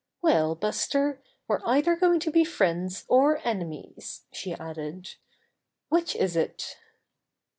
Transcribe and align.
'Well, 0.19 0.55
Buster, 0.55 1.21
we're 1.47 1.61
either 1.63 1.95
going 1.95 2.19
to 2.21 2.31
be 2.31 2.43
friends 2.43 3.05
or 3.07 3.39
enemies," 3.47 4.25
she 4.31 4.51
added. 4.51 5.13
"Which 5.89 6.15
is 6.15 6.35
it?" 6.35 6.75